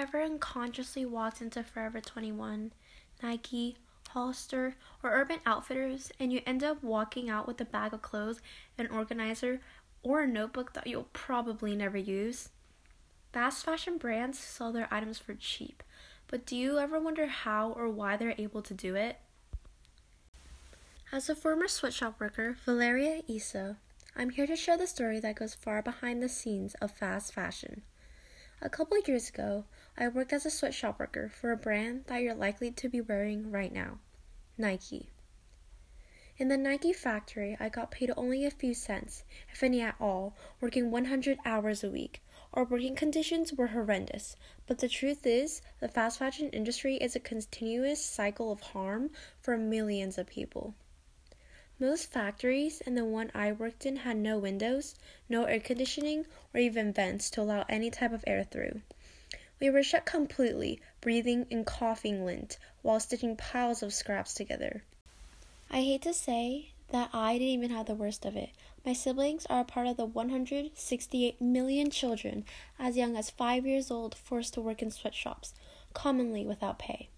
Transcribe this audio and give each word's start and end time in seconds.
Ever 0.00 0.22
unconsciously 0.22 1.04
walked 1.04 1.42
into 1.42 1.62
Forever 1.62 2.00
21, 2.00 2.72
Nike, 3.22 3.76
Hollister, 4.08 4.74
or 5.02 5.10
Urban 5.12 5.40
Outfitters 5.44 6.10
and 6.18 6.32
you 6.32 6.40
end 6.46 6.64
up 6.64 6.82
walking 6.82 7.28
out 7.28 7.46
with 7.46 7.60
a 7.60 7.66
bag 7.66 7.92
of 7.92 8.00
clothes, 8.00 8.40
an 8.78 8.86
organizer, 8.86 9.60
or 10.02 10.22
a 10.22 10.26
notebook 10.26 10.72
that 10.72 10.86
you'll 10.86 11.08
probably 11.12 11.76
never 11.76 11.98
use? 11.98 12.48
Fast 13.34 13.62
fashion 13.66 13.98
brands 13.98 14.38
sell 14.38 14.72
their 14.72 14.88
items 14.90 15.18
for 15.18 15.34
cheap, 15.34 15.82
but 16.28 16.46
do 16.46 16.56
you 16.56 16.78
ever 16.78 16.98
wonder 16.98 17.26
how 17.26 17.70
or 17.72 17.90
why 17.90 18.16
they're 18.16 18.34
able 18.38 18.62
to 18.62 18.72
do 18.72 18.94
it? 18.94 19.18
As 21.12 21.28
a 21.28 21.34
former 21.34 21.68
sweatshop 21.68 22.18
worker, 22.18 22.56
Valeria 22.64 23.20
Isa, 23.28 23.76
I'm 24.16 24.30
here 24.30 24.46
to 24.46 24.56
share 24.56 24.78
the 24.78 24.86
story 24.86 25.20
that 25.20 25.36
goes 25.36 25.52
far 25.52 25.82
behind 25.82 26.22
the 26.22 26.28
scenes 26.30 26.74
of 26.76 26.90
fast 26.90 27.34
fashion. 27.34 27.82
A 28.62 28.68
couple 28.68 28.98
years 29.06 29.30
ago, 29.30 29.64
I 29.96 30.08
worked 30.08 30.34
as 30.34 30.44
a 30.44 30.50
sweatshop 30.50 31.00
worker 31.00 31.30
for 31.30 31.50
a 31.50 31.56
brand 31.56 32.04
that 32.08 32.20
you're 32.20 32.34
likely 32.34 32.70
to 32.70 32.88
be 32.90 33.00
wearing 33.00 33.50
right 33.50 33.72
now 33.72 34.00
Nike. 34.58 35.08
In 36.36 36.48
the 36.48 36.58
Nike 36.58 36.92
factory, 36.92 37.56
I 37.58 37.70
got 37.70 37.90
paid 37.90 38.12
only 38.18 38.44
a 38.44 38.50
few 38.50 38.74
cents, 38.74 39.24
if 39.50 39.62
any 39.62 39.80
at 39.80 39.96
all, 39.98 40.36
working 40.60 40.90
100 40.90 41.38
hours 41.46 41.82
a 41.82 41.90
week. 41.90 42.20
Our 42.52 42.64
working 42.64 42.94
conditions 42.94 43.54
were 43.54 43.68
horrendous, 43.68 44.36
but 44.66 44.80
the 44.80 44.90
truth 44.90 45.26
is, 45.26 45.62
the 45.78 45.88
fast 45.88 46.18
fashion 46.18 46.50
industry 46.50 46.96
is 46.96 47.16
a 47.16 47.20
continuous 47.20 48.04
cycle 48.04 48.52
of 48.52 48.60
harm 48.60 49.10
for 49.40 49.56
millions 49.56 50.18
of 50.18 50.26
people. 50.26 50.74
Most 51.82 52.12
factories, 52.12 52.82
and 52.82 52.94
the 52.94 53.06
one 53.06 53.30
I 53.34 53.52
worked 53.52 53.86
in, 53.86 53.96
had 53.96 54.18
no 54.18 54.36
windows, 54.36 54.96
no 55.30 55.44
air 55.44 55.60
conditioning, 55.60 56.26
or 56.52 56.60
even 56.60 56.92
vents 56.92 57.30
to 57.30 57.40
allow 57.40 57.64
any 57.70 57.90
type 57.90 58.12
of 58.12 58.22
air 58.26 58.44
through. 58.44 58.82
We 59.58 59.70
were 59.70 59.82
shut 59.82 60.04
completely, 60.04 60.78
breathing 61.00 61.46
and 61.50 61.64
coughing 61.64 62.26
lint 62.26 62.58
while 62.82 63.00
stitching 63.00 63.34
piles 63.34 63.82
of 63.82 63.94
scraps 63.94 64.34
together. 64.34 64.82
I 65.70 65.80
hate 65.80 66.02
to 66.02 66.12
say 66.12 66.72
that 66.90 67.08
I 67.14 67.38
didn't 67.38 67.48
even 67.48 67.70
have 67.70 67.86
the 67.86 67.94
worst 67.94 68.26
of 68.26 68.36
it. 68.36 68.50
My 68.84 68.92
siblings 68.92 69.46
are 69.46 69.60
a 69.60 69.64
part 69.64 69.86
of 69.86 69.96
the 69.96 70.04
168 70.04 71.40
million 71.40 71.90
children 71.90 72.44
as 72.78 72.98
young 72.98 73.16
as 73.16 73.30
five 73.30 73.64
years 73.64 73.90
old 73.90 74.14
forced 74.14 74.52
to 74.52 74.60
work 74.60 74.82
in 74.82 74.90
sweatshops, 74.90 75.54
commonly 75.94 76.44
without 76.44 76.78
pay. 76.78 77.08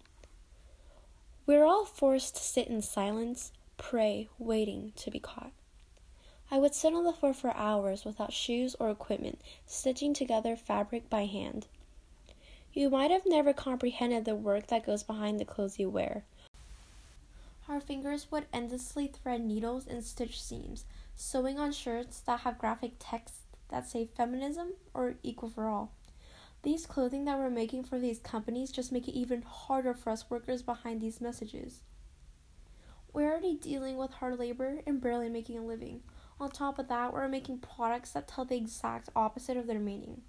We're 1.45 1.65
all 1.65 1.83
forced 1.83 2.37
to 2.37 2.41
sit 2.41 2.69
in 2.69 2.81
silence, 2.81 3.51
pray, 3.77 4.29
waiting 4.37 4.93
to 4.95 5.11
be 5.11 5.19
caught. 5.19 5.51
I 6.51 6.57
would 6.57 6.75
sit 6.75 6.93
on 6.93 7.03
the 7.03 7.13
floor 7.13 7.33
for 7.33 7.55
hours 7.55 8.05
without 8.05 8.33
shoes 8.33 8.75
or 8.79 8.89
equipment, 8.89 9.41
stitching 9.65 10.13
together 10.13 10.55
fabric 10.55 11.09
by 11.09 11.25
hand. 11.25 11.67
You 12.73 12.89
might 12.89 13.11
have 13.11 13.25
never 13.25 13.53
comprehended 13.53 14.25
the 14.25 14.35
work 14.35 14.67
that 14.67 14.85
goes 14.85 15.03
behind 15.03 15.39
the 15.39 15.45
clothes 15.45 15.79
you 15.79 15.89
wear. 15.89 16.23
Our 17.69 17.79
fingers 17.79 18.31
would 18.31 18.47
endlessly 18.51 19.07
thread 19.07 19.41
needles 19.41 19.87
and 19.87 20.03
stitch 20.03 20.41
seams, 20.41 20.85
sewing 21.15 21.57
on 21.57 21.71
shirts 21.71 22.19
that 22.21 22.41
have 22.41 22.59
graphic 22.59 22.93
text 22.99 23.35
that 23.69 23.87
say 23.87 24.05
feminism 24.05 24.73
or 24.93 25.15
equal 25.23 25.49
for 25.49 25.67
all. 25.67 25.91
These 26.63 26.85
clothing 26.85 27.25
that 27.25 27.37
we're 27.37 27.49
making 27.49 27.83
for 27.83 27.99
these 27.99 28.19
companies 28.19 28.71
just 28.71 28.91
make 28.91 29.07
it 29.07 29.17
even 29.17 29.41
harder 29.41 29.93
for 29.93 30.11
us 30.11 30.29
workers 30.29 30.61
behind 30.61 31.01
these 31.01 31.21
messages. 31.21 31.81
We're 33.13 33.29
already 33.29 33.53
dealing 33.53 33.97
with 33.97 34.11
hard 34.11 34.39
labor 34.39 34.79
and 34.87 34.99
barely 34.99 35.29
making 35.29 35.59
a 35.59 35.65
living. 35.65 36.01
On 36.39 36.49
top 36.49 36.79
of 36.79 36.87
that, 36.87 37.13
we're 37.13 37.27
making 37.27 37.59
products 37.59 38.11
that 38.11 38.27
tell 38.27 38.43
the 38.43 38.57
exact 38.57 39.09
opposite 39.15 39.55
of 39.55 39.67
their 39.67 39.79
meaning. 39.79 40.23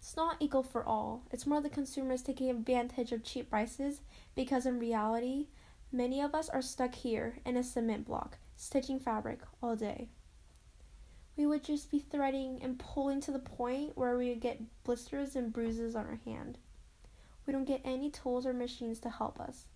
It's 0.00 0.16
not 0.16 0.36
equal 0.40 0.64
for 0.64 0.84
all. 0.84 1.22
It's 1.30 1.46
more 1.46 1.60
the 1.60 1.70
consumers 1.70 2.22
taking 2.22 2.50
advantage 2.50 3.12
of 3.12 3.22
cheap 3.22 3.50
prices 3.50 4.00
because 4.34 4.66
in 4.66 4.80
reality, 4.80 5.46
many 5.92 6.20
of 6.20 6.34
us 6.34 6.48
are 6.48 6.60
stuck 6.60 6.96
here 6.96 7.38
in 7.46 7.56
a 7.56 7.62
cement 7.62 8.06
block, 8.06 8.38
stitching 8.56 8.98
fabric 8.98 9.40
all 9.62 9.76
day. 9.76 10.08
We 11.36 11.46
would 11.46 11.62
just 11.62 11.88
be 11.88 12.00
threading 12.00 12.58
and 12.62 12.80
pulling 12.80 13.20
to 13.22 13.30
the 13.30 13.38
point 13.38 13.96
where 13.96 14.18
we 14.18 14.28
would 14.30 14.40
get 14.40 14.60
blisters 14.82 15.36
and 15.36 15.52
bruises 15.52 15.94
on 15.94 16.04
our 16.04 16.18
hand. 16.24 16.58
We 17.46 17.52
don't 17.52 17.64
get 17.64 17.80
any 17.84 18.10
tools 18.10 18.44
or 18.44 18.52
machines 18.52 18.98
to 19.00 19.08
help 19.08 19.38
us. 19.38 19.66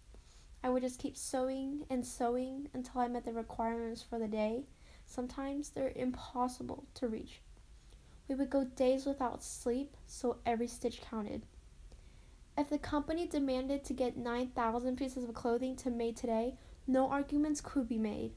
I 0.65 0.71
would 0.71 0.83
just 0.83 1.01
keep 1.01 1.17
sewing 1.17 1.85
and 1.91 2.07
sewing 2.07 2.69
until 2.73 3.01
I 3.01 3.09
met 3.09 3.25
the 3.25 3.33
requirements 3.33 4.03
for 4.03 4.19
the 4.19 4.29
day. 4.29 4.65
Sometimes 5.07 5.71
they're 5.71 5.93
impossible 5.97 6.85
to 6.95 7.09
reach. 7.09 7.41
We 8.29 8.37
would 8.37 8.51
go 8.51 8.65
days 8.65 9.05
without 9.05 9.43
sleep, 9.43 9.97
so 10.07 10.39
every 10.47 10.69
stitch 10.69 11.01
counted. 11.03 11.43
If 12.57 12.69
the 12.69 12.79
company 12.79 13.27
demanded 13.27 13.85
to 13.85 13.93
get 13.93 14.17
9,000 14.17 14.97
pieces 14.97 15.25
of 15.25 15.35
clothing 15.35 15.75
to 15.77 15.91
made 15.91 16.17
today, 16.17 16.55
no 16.87 17.09
arguments 17.09 17.61
could 17.61 17.89
be 17.89 17.99
made. 17.99 18.33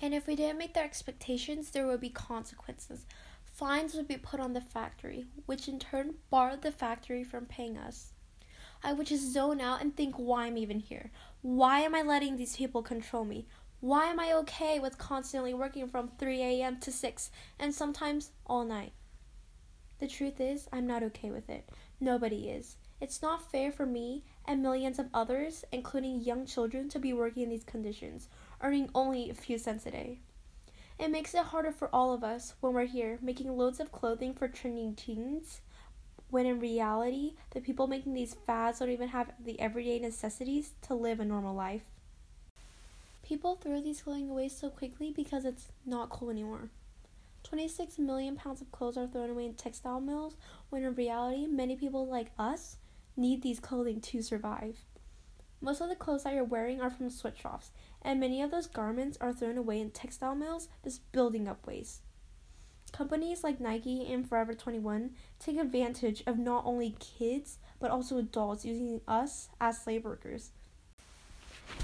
And 0.00 0.14
if 0.14 0.26
we 0.26 0.34
didn't 0.34 0.58
meet 0.58 0.74
their 0.74 0.84
expectations, 0.84 1.70
there 1.70 1.86
would 1.86 2.00
be 2.00 2.10
consequences. 2.10 3.06
Fines 3.44 3.94
would 3.94 4.08
be 4.08 4.16
put 4.16 4.40
on 4.40 4.52
the 4.52 4.60
factory, 4.60 5.26
which 5.46 5.68
in 5.68 5.78
turn 5.78 6.14
barred 6.28 6.62
the 6.62 6.72
factory 6.72 7.22
from 7.22 7.46
paying 7.46 7.78
us. 7.78 8.12
I 8.84 8.92
would 8.92 9.06
just 9.06 9.32
zone 9.32 9.62
out 9.62 9.80
and 9.80 9.96
think 9.96 10.16
why 10.16 10.44
I'm 10.44 10.58
even 10.58 10.78
here. 10.78 11.10
Why 11.40 11.80
am 11.80 11.94
I 11.94 12.02
letting 12.02 12.36
these 12.36 12.56
people 12.56 12.82
control 12.82 13.24
me? 13.24 13.46
Why 13.80 14.06
am 14.06 14.20
I 14.20 14.32
okay 14.34 14.78
with 14.78 14.98
constantly 14.98 15.54
working 15.54 15.88
from 15.88 16.10
3 16.18 16.42
a.m. 16.42 16.78
to 16.80 16.92
6 16.92 17.30
and 17.58 17.74
sometimes 17.74 18.30
all 18.46 18.64
night? 18.64 18.92
The 20.00 20.06
truth 20.06 20.38
is, 20.38 20.68
I'm 20.70 20.86
not 20.86 21.02
okay 21.02 21.30
with 21.30 21.48
it. 21.48 21.68
Nobody 21.98 22.50
is. 22.50 22.76
It's 23.00 23.22
not 23.22 23.50
fair 23.50 23.72
for 23.72 23.86
me 23.86 24.22
and 24.44 24.62
millions 24.62 24.98
of 24.98 25.08
others, 25.14 25.64
including 25.72 26.20
young 26.20 26.44
children, 26.44 26.88
to 26.90 26.98
be 26.98 27.12
working 27.12 27.44
in 27.44 27.48
these 27.50 27.64
conditions, 27.64 28.28
earning 28.62 28.90
only 28.94 29.30
a 29.30 29.34
few 29.34 29.56
cents 29.56 29.86
a 29.86 29.90
day. 29.90 30.20
It 30.98 31.10
makes 31.10 31.34
it 31.34 31.44
harder 31.44 31.72
for 31.72 31.88
all 31.92 32.12
of 32.12 32.22
us 32.22 32.54
when 32.60 32.74
we're 32.74 32.84
here 32.84 33.18
making 33.22 33.56
loads 33.56 33.80
of 33.80 33.92
clothing 33.92 34.34
for 34.34 34.46
trending 34.46 34.94
teens 34.94 35.62
when 36.34 36.46
in 36.46 36.58
reality, 36.58 37.34
the 37.50 37.60
people 37.60 37.86
making 37.86 38.12
these 38.12 38.34
fads 38.34 38.80
don't 38.80 38.90
even 38.90 39.06
have 39.06 39.30
the 39.38 39.60
everyday 39.60 40.00
necessities 40.00 40.72
to 40.82 40.92
live 40.92 41.20
a 41.20 41.24
normal 41.24 41.54
life. 41.54 41.84
People 43.22 43.54
throw 43.54 43.80
these 43.80 44.02
clothing 44.02 44.28
away 44.28 44.48
so 44.48 44.68
quickly 44.68 45.12
because 45.14 45.44
it's 45.44 45.68
not 45.86 46.10
cool 46.10 46.30
anymore. 46.30 46.70
26 47.44 48.00
million 48.00 48.34
pounds 48.34 48.60
of 48.60 48.72
clothes 48.72 48.96
are 48.96 49.06
thrown 49.06 49.30
away 49.30 49.46
in 49.46 49.54
textile 49.54 50.00
mills 50.00 50.34
when 50.70 50.82
in 50.82 50.96
reality, 50.96 51.46
many 51.46 51.76
people 51.76 52.04
like 52.04 52.32
us 52.36 52.78
need 53.16 53.40
these 53.42 53.60
clothing 53.60 54.00
to 54.00 54.20
survive. 54.20 54.78
Most 55.60 55.80
of 55.80 55.88
the 55.88 55.94
clothes 55.94 56.24
that 56.24 56.34
you're 56.34 56.42
wearing 56.42 56.80
are 56.80 56.90
from 56.90 57.10
sweatshops, 57.10 57.70
and 58.02 58.18
many 58.18 58.42
of 58.42 58.50
those 58.50 58.66
garments 58.66 59.16
are 59.20 59.32
thrown 59.32 59.56
away 59.56 59.78
in 59.78 59.90
textile 59.90 60.34
mills, 60.34 60.66
just 60.82 61.12
building 61.12 61.46
up 61.46 61.64
waste. 61.64 62.00
Companies 62.94 63.42
like 63.42 63.58
Nike 63.58 64.06
and 64.12 64.24
Forever 64.24 64.54
21 64.54 65.10
take 65.40 65.58
advantage 65.58 66.22
of 66.28 66.38
not 66.38 66.64
only 66.64 66.94
kids 67.00 67.58
but 67.80 67.90
also 67.90 68.18
adults 68.18 68.64
using 68.64 69.00
us 69.08 69.48
as 69.60 69.82
slave 69.82 70.04
workers. 70.04 70.52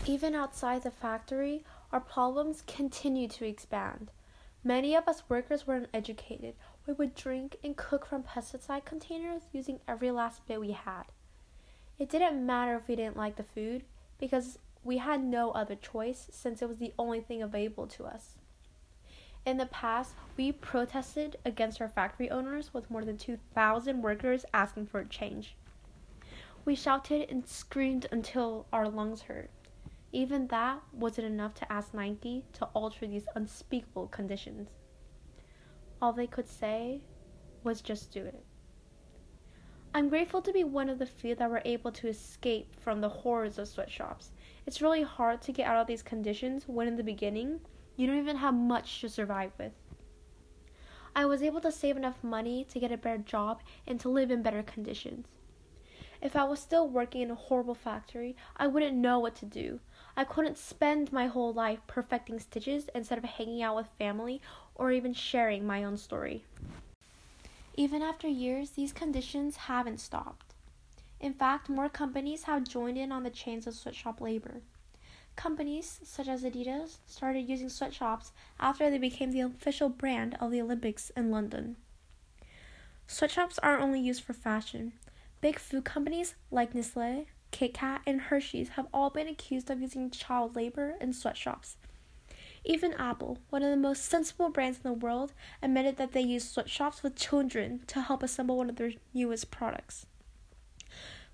Even 0.06 0.36
outside 0.36 0.84
the 0.84 0.90
factory, 0.92 1.64
our 1.90 1.98
problems 1.98 2.62
continue 2.64 3.26
to 3.26 3.44
expand. 3.44 4.12
Many 4.62 4.94
of 4.94 5.08
us 5.08 5.24
workers 5.28 5.66
were 5.66 5.74
uneducated. 5.92 6.54
We 6.86 6.92
would 6.92 7.16
drink 7.16 7.56
and 7.64 7.76
cook 7.76 8.06
from 8.06 8.22
pesticide 8.22 8.84
containers 8.84 9.42
using 9.52 9.80
every 9.88 10.12
last 10.12 10.46
bit 10.46 10.60
we 10.60 10.70
had. 10.70 11.06
It 11.98 12.08
didn't 12.08 12.46
matter 12.46 12.76
if 12.76 12.86
we 12.86 12.94
didn't 12.94 13.16
like 13.16 13.34
the 13.34 13.42
food 13.42 13.82
because 14.20 14.60
we 14.84 14.98
had 14.98 15.24
no 15.24 15.50
other 15.50 15.74
choice 15.74 16.28
since 16.30 16.62
it 16.62 16.68
was 16.68 16.78
the 16.78 16.94
only 16.96 17.20
thing 17.20 17.42
available 17.42 17.88
to 17.88 18.04
us. 18.04 18.36
In 19.46 19.56
the 19.56 19.66
past, 19.66 20.14
we 20.36 20.52
protested 20.52 21.36
against 21.46 21.80
our 21.80 21.88
factory 21.88 22.30
owners 22.30 22.74
with 22.74 22.90
more 22.90 23.04
than 23.04 23.16
2,000 23.16 24.02
workers 24.02 24.44
asking 24.52 24.86
for 24.86 25.00
a 25.00 25.08
change. 25.08 25.56
We 26.64 26.74
shouted 26.74 27.30
and 27.30 27.46
screamed 27.46 28.06
until 28.12 28.66
our 28.70 28.88
lungs 28.88 29.22
hurt. 29.22 29.50
Even 30.12 30.48
that 30.48 30.82
wasn't 30.92 31.26
enough 31.28 31.54
to 31.54 31.72
ask 31.72 31.94
Nike 31.94 32.44
to 32.54 32.66
alter 32.74 33.06
these 33.06 33.28
unspeakable 33.34 34.08
conditions. 34.08 34.68
All 36.02 36.12
they 36.12 36.26
could 36.26 36.48
say 36.48 37.00
was 37.64 37.80
just 37.80 38.12
do 38.12 38.24
it. 38.24 38.44
I'm 39.94 40.08
grateful 40.08 40.42
to 40.42 40.52
be 40.52 40.64
one 40.64 40.88
of 40.88 40.98
the 40.98 41.06
few 41.06 41.34
that 41.34 41.50
were 41.50 41.62
able 41.64 41.90
to 41.92 42.08
escape 42.08 42.76
from 42.78 43.00
the 43.00 43.08
horrors 43.08 43.58
of 43.58 43.68
sweatshops. 43.68 44.32
It's 44.66 44.82
really 44.82 45.02
hard 45.02 45.40
to 45.42 45.52
get 45.52 45.66
out 45.66 45.80
of 45.80 45.86
these 45.86 46.02
conditions 46.02 46.68
when 46.68 46.86
in 46.86 46.96
the 46.96 47.02
beginning 47.02 47.60
you 48.00 48.06
don't 48.06 48.16
even 48.16 48.36
have 48.36 48.54
much 48.54 49.02
to 49.02 49.10
survive 49.10 49.52
with. 49.58 49.72
I 51.14 51.26
was 51.26 51.42
able 51.42 51.60
to 51.60 51.70
save 51.70 51.98
enough 51.98 52.24
money 52.24 52.64
to 52.70 52.80
get 52.80 52.90
a 52.90 52.96
better 52.96 53.18
job 53.18 53.60
and 53.86 54.00
to 54.00 54.08
live 54.08 54.30
in 54.30 54.42
better 54.42 54.62
conditions. 54.62 55.26
If 56.22 56.34
I 56.34 56.44
was 56.44 56.60
still 56.60 56.88
working 56.88 57.20
in 57.20 57.30
a 57.30 57.34
horrible 57.34 57.74
factory, 57.74 58.36
I 58.56 58.68
wouldn't 58.68 58.96
know 58.96 59.18
what 59.18 59.34
to 59.36 59.44
do. 59.44 59.80
I 60.16 60.24
couldn't 60.24 60.56
spend 60.56 61.12
my 61.12 61.26
whole 61.26 61.52
life 61.52 61.80
perfecting 61.86 62.38
stitches 62.40 62.88
instead 62.94 63.18
of 63.18 63.24
hanging 63.24 63.62
out 63.62 63.76
with 63.76 63.88
family 63.98 64.40
or 64.74 64.90
even 64.92 65.12
sharing 65.12 65.66
my 65.66 65.84
own 65.84 65.98
story. 65.98 66.44
Even 67.74 68.00
after 68.00 68.28
years, 68.28 68.70
these 68.70 68.94
conditions 68.94 69.56
haven't 69.68 70.00
stopped. 70.00 70.54
In 71.20 71.34
fact, 71.34 71.68
more 71.68 71.90
companies 71.90 72.44
have 72.44 72.64
joined 72.64 72.96
in 72.96 73.12
on 73.12 73.24
the 73.24 73.30
chains 73.30 73.66
of 73.66 73.74
sweatshop 73.74 74.22
labor. 74.22 74.62
Companies 75.36 76.00
such 76.02 76.28
as 76.28 76.42
Adidas 76.42 76.98
started 77.06 77.48
using 77.48 77.68
sweatshops 77.68 78.32
after 78.58 78.90
they 78.90 78.98
became 78.98 79.32
the 79.32 79.40
official 79.40 79.88
brand 79.88 80.36
of 80.40 80.50
the 80.50 80.60
Olympics 80.60 81.10
in 81.16 81.30
London. 81.30 81.76
Sweatshops 83.06 83.58
aren't 83.58 83.82
only 83.82 84.00
used 84.00 84.22
for 84.22 84.32
fashion. 84.32 84.92
Big 85.40 85.58
food 85.58 85.84
companies 85.84 86.34
like 86.50 86.74
Nestle, 86.74 87.26
Kit 87.50 87.74
Kat, 87.74 88.02
and 88.06 88.20
Hershey's 88.20 88.70
have 88.70 88.86
all 88.92 89.10
been 89.10 89.26
accused 89.26 89.70
of 89.70 89.80
using 89.80 90.10
child 90.10 90.54
labor 90.54 90.96
in 91.00 91.12
sweatshops. 91.12 91.76
Even 92.64 92.92
Apple, 92.94 93.38
one 93.48 93.62
of 93.62 93.70
the 93.70 93.76
most 93.76 94.04
sensible 94.04 94.50
brands 94.50 94.78
in 94.78 94.82
the 94.82 94.92
world, 94.92 95.32
admitted 95.62 95.96
that 95.96 96.12
they 96.12 96.20
use 96.20 96.48
sweatshops 96.48 97.02
with 97.02 97.16
children 97.16 97.80
to 97.86 98.02
help 98.02 98.22
assemble 98.22 98.58
one 98.58 98.68
of 98.68 98.76
their 98.76 98.92
newest 99.14 99.50
products. 99.50 100.06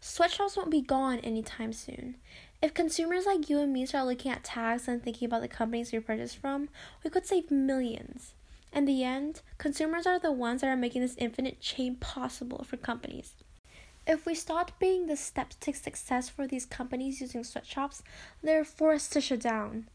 Sweatshops 0.01 0.57
won't 0.57 0.71
be 0.71 0.81
gone 0.81 1.19
anytime 1.19 1.73
soon. 1.73 2.17
If 2.63 2.73
consumers 2.73 3.27
like 3.27 3.51
you 3.51 3.61
and 3.61 3.73
me 3.73 3.85
start 3.85 4.07
looking 4.07 4.33
at 4.33 4.43
tags 4.43 4.89
and 4.89 5.03
thinking 5.03 5.27
about 5.27 5.43
the 5.43 5.49
companies 5.49 5.93
we 5.93 5.99
purchase 5.99 6.35
from, 6.35 6.69
we 7.05 7.11
could 7.11 7.27
save 7.27 7.51
millions. 7.51 8.33
In 8.73 8.87
the 8.87 9.05
end, 9.05 9.43
consumers 9.59 10.07
are 10.07 10.19
the 10.19 10.33
ones 10.33 10.61
that 10.61 10.69
are 10.69 10.77
making 10.77 11.03
this 11.03 11.17
infinite 11.19 11.61
chain 11.61 11.97
possible 11.97 12.65
for 12.65 12.77
companies. 12.77 13.35
If 14.07 14.25
we 14.25 14.35
stopped 14.35 14.79
being 14.79 15.07
the 15.07 15.17
steps 15.17 15.57
to 15.57 15.73
success 15.73 16.29
for 16.29 16.47
these 16.47 16.65
companies 16.65 17.21
using 17.21 17.45
sweatshops, 17.45 18.03
they're 18.43 18.65
forced 18.65 19.13
to 19.13 19.21
shut 19.21 19.41
down. 19.41 19.89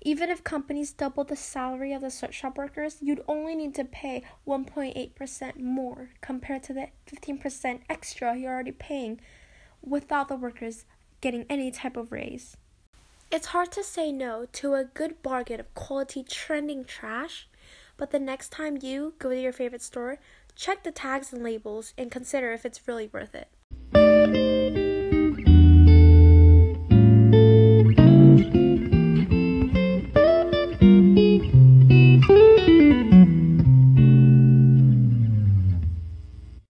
Even 0.00 0.30
if 0.30 0.44
companies 0.44 0.92
doubled 0.92 1.28
the 1.28 1.36
salary 1.36 1.92
of 1.92 2.02
the 2.02 2.10
sweatshop 2.10 2.56
workers, 2.56 2.98
you'd 3.00 3.24
only 3.28 3.54
need 3.54 3.74
to 3.74 3.84
pay 3.84 4.22
1.8% 4.46 5.60
more 5.60 6.10
compared 6.20 6.62
to 6.64 6.72
the 6.72 6.88
15% 7.06 7.80
extra 7.90 8.36
you're 8.36 8.52
already 8.52 8.72
paying 8.72 9.20
without 9.82 10.28
the 10.28 10.36
workers 10.36 10.84
getting 11.20 11.44
any 11.48 11.70
type 11.70 11.96
of 11.96 12.12
raise. 12.12 12.56
It's 13.30 13.48
hard 13.48 13.70
to 13.72 13.84
say 13.84 14.10
no 14.10 14.46
to 14.52 14.74
a 14.74 14.84
good 14.84 15.22
bargain 15.22 15.60
of 15.60 15.74
quality 15.74 16.22
trending 16.22 16.84
trash, 16.84 17.46
but 17.96 18.10
the 18.10 18.18
next 18.18 18.50
time 18.50 18.78
you 18.80 19.14
go 19.18 19.30
to 19.30 19.40
your 19.40 19.52
favorite 19.52 19.82
store, 19.82 20.18
check 20.56 20.82
the 20.82 20.90
tags 20.90 21.32
and 21.32 21.42
labels 21.42 21.92
and 21.98 22.10
consider 22.10 22.52
if 22.52 22.64
it's 22.64 22.88
really 22.88 23.08
worth 23.12 23.34
it. 23.34 23.48